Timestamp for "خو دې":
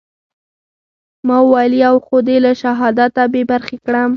2.05-2.37